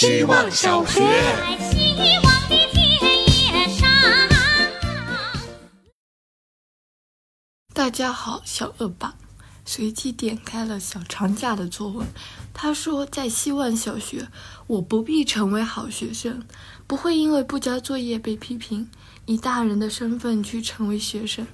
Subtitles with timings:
[0.00, 1.00] 希望小学。
[1.00, 2.88] 在希望的田
[3.26, 3.88] 野上。
[7.74, 9.16] 大家好，小恶霸
[9.64, 12.06] 随即点开了小长假的作文。
[12.54, 14.28] 他说，在希望小学，
[14.68, 16.44] 我不必成为好学生，
[16.86, 18.88] 不会因为不交作业被批评，
[19.26, 21.44] 以大人的身份去成为学生。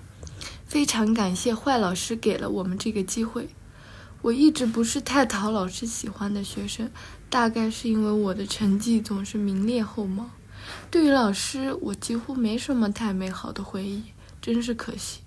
[0.67, 3.49] 非常感谢坏老师给了我们这个机会。
[4.21, 6.91] 我一直不是太讨老师喜欢的学生，
[7.35, 10.30] 大概是因为我的成绩总是名列后茅。
[10.88, 14.05] 对于老师，我几乎没什么太美好的回忆，
[14.41, 15.19] 真是可惜。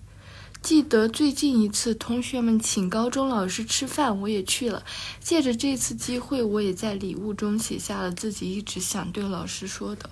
[0.62, 4.82] 记得最近一次同学们请高中老师吃饭，我也去了。
[5.20, 10.10] 借着这次机会，我也在礼物中写下了自己一直想对老师说的。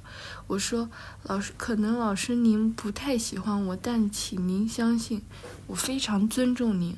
[0.47, 0.89] 我说
[1.23, 5.21] ：“老师，可能老师您不太喜欢我，但请您相信，
[5.67, 6.97] 我非常尊重您。”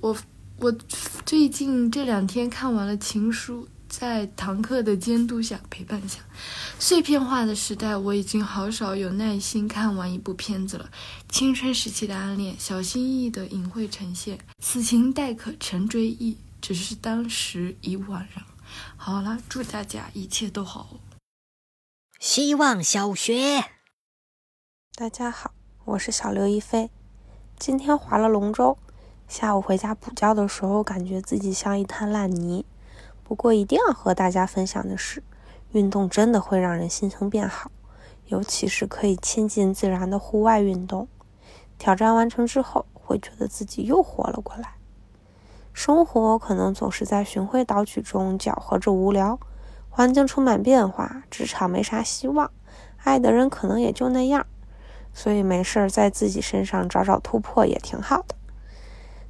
[0.00, 0.16] 我
[0.60, 0.70] 我
[1.26, 6.20] 最近这两天看完了《情书》，在堂客的监督下、陪伴下，
[6.78, 10.90] 碎片化的时代，我已经好少有耐心看完一部片子了。
[11.30, 18.44] 青春时期的暗恋，小心翼翼的隐晦呈现，此情待可成追忆，只是当时已惘然。
[18.96, 21.00] 好了，祝大家一切都好。
[22.20, 23.64] 希望小学，
[24.94, 25.54] 大家好，
[25.86, 26.90] 我是小刘一飞。
[27.58, 28.76] 今天划了龙舟，
[29.26, 32.66] 下午回家补觉的时候，感觉自己像一滩烂泥。
[33.28, 35.22] 不过一定要和大家分享的是，
[35.72, 37.70] 运动真的会让人心情变好，
[38.28, 41.06] 尤其是可以亲近自然的户外运动。
[41.76, 44.76] 挑战完成之后，会觉得自己又活了过来。
[45.74, 49.38] 生活可能总是在循规蹈矩中搅和着无聊，
[49.90, 52.50] 环境充满变化，职场没啥希望，
[53.04, 54.46] 爱的人可能也就那样。
[55.12, 58.34] 所以没事儿在自己身上找找突破也挺好的。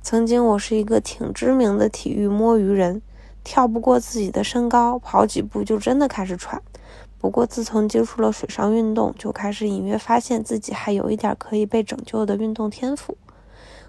[0.00, 3.02] 曾经我是一个挺知名的体育摸鱼人，
[3.48, 6.62] 跳不过自己的身高，跑几步就真的开始喘。
[7.16, 13.16] 不过自从接触了水上运动，就开始隐约发现自己还有一点可以被拯救的运动天赋。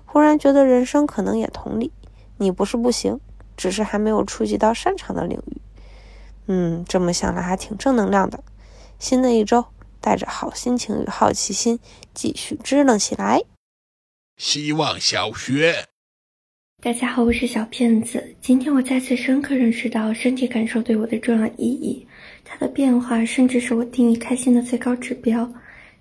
[0.05, 1.91] 忽然觉得人生可能也同理，
[2.37, 3.19] 你不是不行，
[3.57, 5.61] 只是还没有触及到擅长的领域。
[6.47, 8.41] 嗯，这么想来还挺正能量的。
[8.97, 9.65] 新的一周。
[10.01, 11.77] 带着好心情与好奇心，
[12.13, 13.41] 继续支棱起来。
[14.37, 15.89] 希望小学，
[16.81, 18.23] 大家好，我是小骗子。
[18.39, 22.07] 今天我再次深刻认识到身体感受对我的重要意义，
[22.45, 25.51] 它的变化甚至是我定义开心的最高指标。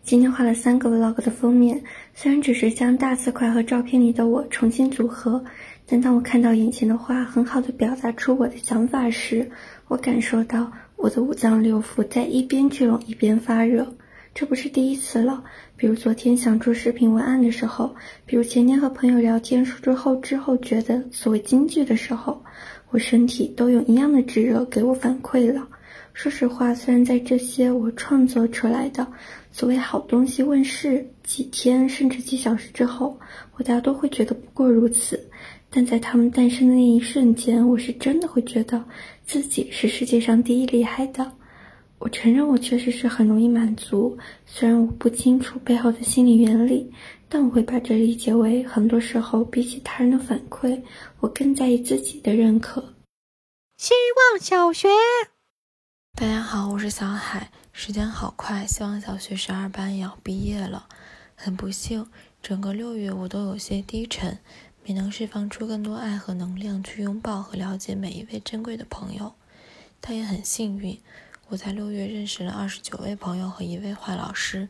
[0.05, 1.83] 今天画了三个 vlog 的封面，
[2.15, 5.45] 虽然只是将大字块和照片里的我重新组合，
[5.85, 9.51] 但当我看到眼前的画很好的表达出我的想法时，
[9.89, 10.71] 我感受到。
[10.95, 13.97] 我的五脏六腑在一边聚拢一边发热，
[14.35, 15.43] 这不是第一次了。
[15.79, 17.95] 比如昨天想出视频文案的时候，
[18.27, 22.43] 比如前天和朋友聊天说之后之后觉得所谓金句的时候，
[22.91, 25.69] 我身体都用一样的炙热给我反馈了。
[26.15, 29.07] 说实话，虽然在这些我创作出来的
[29.53, 33.17] 所谓好东西问世几天甚至几小时之后，
[33.55, 35.31] 我大多会觉得不过如此。
[35.71, 38.85] 但在他们诞生的那一瞬间，我是真的会觉得
[39.25, 41.35] 自己是世界上第一厉害的。
[42.01, 44.17] 我承认我确实是很容易满足，
[44.47, 46.93] 虽然我不清楚背后的心理原理，
[47.29, 50.81] 但我会把这理解为很多时候比起他人的反馈，
[51.19, 52.95] 我更在意自己的认可。
[53.77, 53.95] 希
[54.33, 54.89] 望小学，
[56.15, 57.51] 大家好，我是小海。
[57.73, 60.87] 时间好快，希望小学十二班也要毕业了。
[61.35, 62.07] 很不幸，
[62.41, 64.39] 整个六月我都有些低沉。
[64.85, 69.35] 没能释放出更多爱和能量去拥抱和了解每一位珍贵的朋友，
[70.01, 70.99] 但也很幸运，
[71.51, 74.69] 我在六月认识了二十九位朋友和一位坏老师，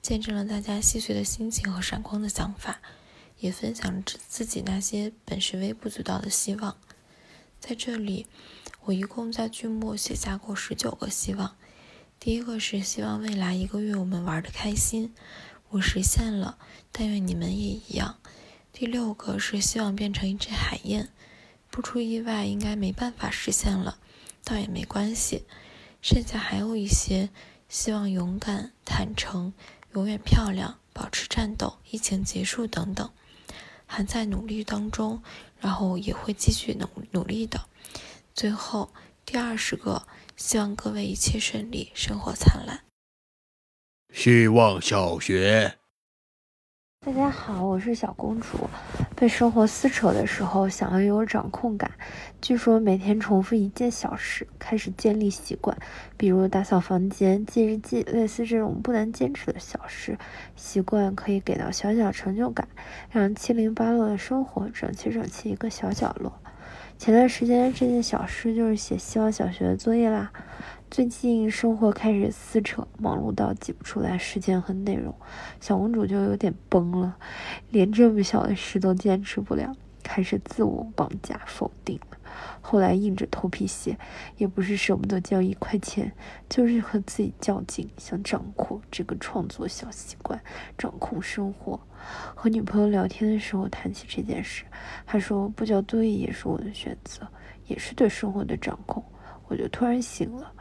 [0.00, 2.80] 见证了大家细碎的心情和闪光的想法，
[3.38, 6.78] 也分享了自己那些本是微不足道的希望。
[7.60, 8.26] 在这里，
[8.84, 11.54] 我一共在剧末写下过十九个希望。
[12.18, 15.12] 第一个是希望未来一个月我们玩的开心，
[15.68, 16.56] 我实现了，
[16.92, 18.16] 但愿你们也一样。
[18.72, 21.10] 第六个是希望变成一只海燕，
[21.70, 23.98] 不出意外应该没办法实现了，
[24.42, 25.44] 倒也没关系。
[26.06, 27.30] 剩下还有一些
[27.68, 29.52] 希望勇敢、坦诚、
[29.92, 33.10] 永远漂亮、保持战斗、疫情结束等等，
[33.86, 35.20] 还在努力当中，
[35.58, 37.66] 然后也会继续努努力的。
[38.32, 38.94] 最后
[39.24, 42.84] 第二十个，希望各位一切顺利，生活灿烂。
[44.14, 45.76] 希望小学。
[47.04, 48.68] 大家好，我是小公主。
[49.14, 51.90] 被生活撕扯的时候，想要有掌控感。
[52.40, 55.76] 据说每天重复一件小事，开始建立习惯，
[56.16, 60.18] 比如打扫房间、记日记，类似这种不难坚持的小事，
[60.56, 62.66] 习惯可以给到小小成就感，
[63.10, 66.32] 让七零八落的生活整齐整齐一个小角落。
[66.98, 70.32] 前段时间这件小事就是写希望小学的作业啦。
[70.88, 75.12] 最近生活开始撕扯，忙碌到挤不出来时间和内容，
[75.60, 77.16] 小公主就有点崩了，
[77.70, 82.16] 连这么小的事都坚持不了，开始自我绑架否定了。
[82.60, 83.98] 后来硬着头皮写，
[84.36, 86.10] 也不是舍不得交一块钱，
[86.48, 90.40] 就是和自己较劲，想掌控这个创作小习惯，
[90.78, 91.78] 掌控生活。
[92.34, 94.64] 和女朋友聊天的时候谈起这件事，
[95.04, 97.26] 她说不交作业也是我的选择，
[97.66, 99.02] 也是对生活的掌控。
[99.48, 100.52] 我就突然醒了。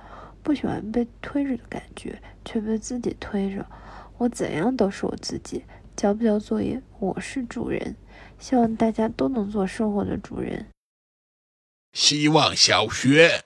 [0.46, 3.66] 不喜欢被推着的感觉，却被自己推着。
[4.20, 5.66] 我怎样都是我自己，
[5.98, 7.96] 交不交作业，我是主人。
[8.38, 10.68] 希望大家都能做生活的主人。
[11.94, 13.42] 希望小学，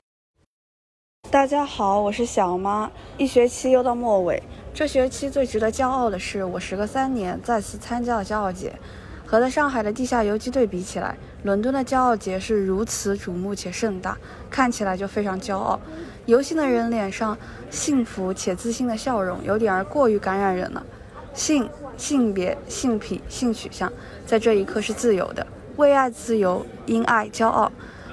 [1.32, 2.92] 大家好，我是小妈。
[3.18, 4.44] 一学期又到末尾，
[4.74, 8.78] 这学期最值得骄傲的是，我时隔三年再次参加了骄傲节。
[9.26, 14.18] 和在上海的地下游击队比起来，伦敦的骄傲节是如此瞩目且盛大，
[14.50, 15.80] 看起来就非常骄傲。
[16.30, 17.36] 游行的人脸上
[17.72, 20.86] 幸福且自信的笑容，有点儿过于感染人了。
[21.34, 21.68] 性、
[21.98, 23.92] 性别、性癖、性取向，
[24.28, 25.46] 在这一刻是自由的，
[25.78, 27.72] 为爱自由，因爱骄傲。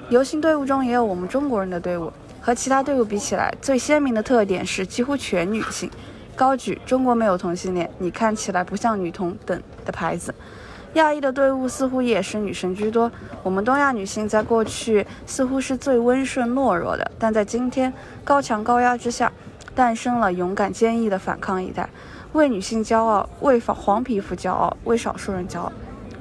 [0.08, 2.10] 游行队伍中也有我们中国人的队伍，
[2.40, 5.90] 和其他队伍比起来，最鲜明的特点是几乎全女性，
[6.34, 10.34] 高举“中国没有同性恋，你看起来不像女同”等的牌子。
[10.96, 13.10] 亚裔的队伍似乎也是女生居多。
[13.42, 17.92] 我们东亚女性在过去似乎是最温顺懦弱的，但在今天
[18.24, 19.32] 高强高压之下，
[19.74, 21.88] 诞生了勇敢坚毅的反抗一代。
[22.32, 25.72] 为女性骄傲，为黄皮肤骄傲，为少数人骄傲，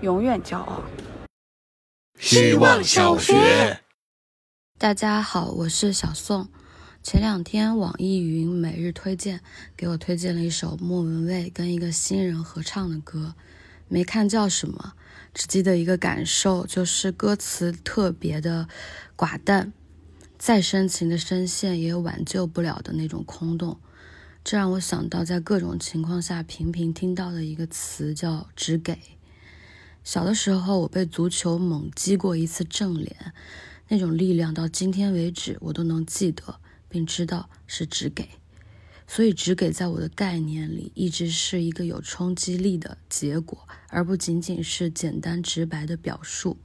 [0.01, 0.81] 永远骄傲。
[2.19, 3.79] 希望小学，
[4.77, 6.47] 大家好，我是小宋。
[7.03, 9.41] 前两天网易云每日推荐
[9.75, 13.33] 给我推荐了一首莫文蔚跟一个新人合唱的歌。
[13.87, 14.93] 没看叫什么，
[15.33, 18.67] 只记得一个感受，就是歌词特别的
[19.15, 19.71] 寡淡，
[20.37, 23.79] 再深情的声线也挽救不了的那种空洞。
[24.43, 28.97] 这让我想到，在各种情况下频频听到的一个词叫“只给”。
[30.03, 33.33] 小的时候，我被足球猛击过一次正脸，
[33.87, 38.29] 那种力量到今天为止我都能记得，并知道是“只给”。
[39.07, 46.57] 所以，只给在我的概念里一直是一个有冲击力的结果，而不仅仅是简单直白的表述。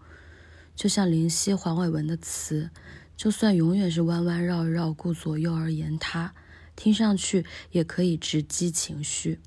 [0.75, 2.71] 就像林夕、黄伟文的词，
[3.15, 6.35] 就算永远是弯弯绕绕、顾左右而言他，
[6.75, 9.39] 听上去也可以直击情绪。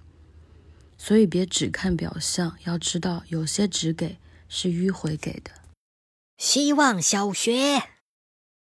[0.96, 5.52] 所以，别只看表象，要知道有些只给是迂回给的。
[6.38, 7.82] 希望小学，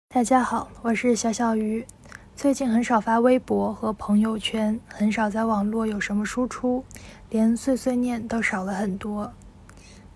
[0.07, 1.85] 大家好，我是小小鱼。
[2.41, 6.83] 最近很少发微博和朋友圈，很少在网络有什么输出，
[7.29, 9.31] 连碎碎念都少了很多。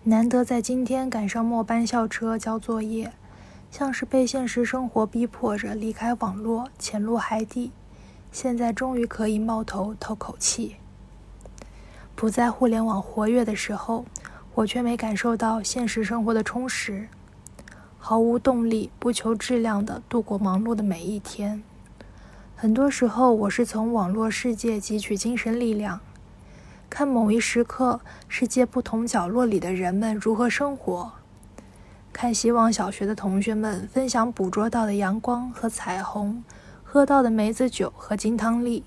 [0.01, 3.13] 难得在今天赶上末班校车交作业，
[3.69, 7.72] 像是被现实生活逼迫着离开网络，潜入海底。
[8.31, 10.78] 现在终于可以冒头透口气。
[12.16, 14.04] 不在互联网活跃的时候，
[14.56, 17.07] 我却没感受到现实生活的充实，
[18.00, 21.62] 毫无动力、不求质量的度过忙碌的每一天。
[22.66, 26.00] 很多时候，我是从网络世界汲取精神力量，
[26.90, 31.12] 看某一时刻世界不同角落里的人们如何生活，
[32.12, 36.44] 看希望小学的同学们分享捕捉到的阳光和彩虹，
[36.84, 38.84] 喝到的梅子酒和金汤力。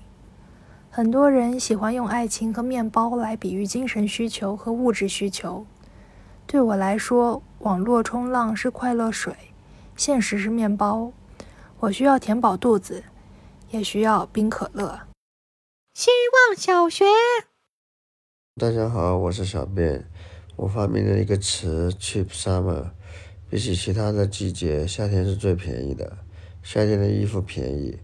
[0.89, 5.65] 很多人喜欢用爱情和面包来比喻精神需求和物质需求，
[6.45, 9.33] 对我来说，网络冲浪是快乐水，
[9.95, 11.13] 现实是面包。
[11.79, 13.05] 我需要填饱肚子。
[13.71, 15.01] 也需要冰可乐。
[15.93, 16.09] 希
[16.47, 17.05] 望小学，
[18.59, 20.09] 大家好，我是小便。
[20.55, 22.91] 我发明了一个词 “cheap summer”。
[23.49, 26.17] 比起其他的季节，夏天是最便宜的。
[26.61, 27.97] 夏天的衣服便宜，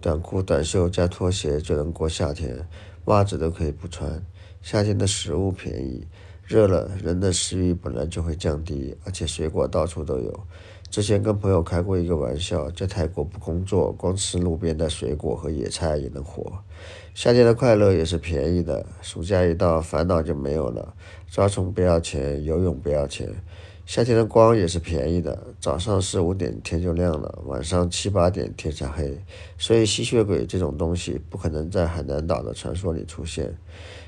[0.00, 2.68] 短裤、短袖加拖鞋就能过夏天，
[3.06, 4.22] 袜子都可以不穿。
[4.60, 6.06] 夏天的食物便宜，
[6.44, 10.46] 热了人的食欲本来就会降低，而且水果到处都有。
[10.90, 16.52] 之前跟朋友开过一个玩笑，在泰国不工作，光吃路边的水果和野菜也能活。
[17.14, 20.92] 夏天的快乐也是便宜的，暑假一到，烦恼就没有了。
[21.30, 23.28] 抓虫不要钱，游泳不要钱。
[23.86, 29.16] 夏天的光也是便宜的，早上四五点天就亮了，晚上七八点天才黑。
[29.58, 33.56] 所以吸血鬼这种东西不可能在海南岛的传说里出现。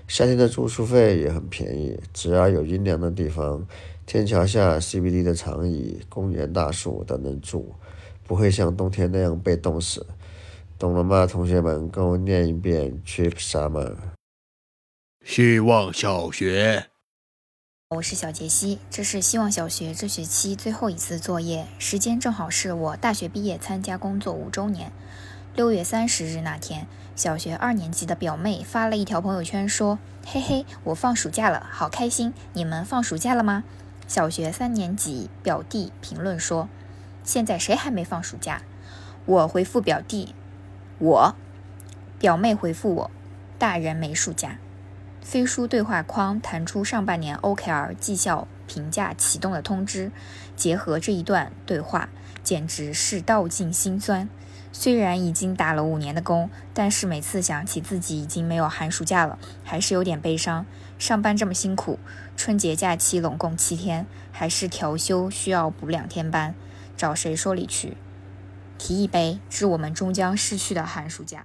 [0.09, 3.65] 夏天的住宿费也很便宜，只要有阴凉的地方。
[4.05, 7.75] 天桥下、CBD 的长椅、公园大树都能住，
[8.27, 10.07] 不会像冬天那样被冻死，
[10.79, 11.89] 懂了吗，同学们？
[11.89, 13.95] 跟我念一遍：Cheap Summer。
[15.25, 16.87] 希望小学。
[17.91, 24.91] 我是小杰西，这是希望小学这学期最后一次作业，时间正好是我大学毕业参加工作五周年。
[25.55, 32.33] 六月三十日那天，小学二年级的表妹发了一条朋友圈说：“嘿嘿，我放暑假了，好开心！
[32.55, 33.65] 你们放暑假了吗？”
[34.13, 36.69] 小学三年级表弟评论说
[37.25, 38.61] ：“现在谁还没放暑假？”
[39.25, 40.35] 我回复表弟
[41.01, 41.35] ：“我。”
[42.21, 43.11] 表妹回复我
[43.59, 44.59] ：“大人没暑假。”
[45.25, 50.13] 飞书对话框弹出上半年 OKR 绩效评价启动的通知，
[50.55, 52.11] 结合这一段对话，
[52.43, 54.29] 简直是道尽心酸。
[54.75, 60.67] 虽然已经打了五年的工，但是每次想起自己已经没有寒暑假了，还是有点悲伤。
[61.03, 61.99] 上班这么辛苦，
[62.37, 66.55] 春节假期拢共七天，还是调休需要补两天班，
[66.97, 67.97] 找谁说理去？
[68.79, 71.45] 提一杯，致我们终将逝去的寒暑假。